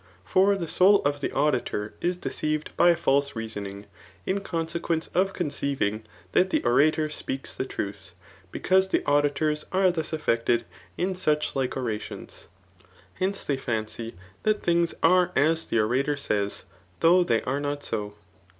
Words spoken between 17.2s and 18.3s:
they are not so.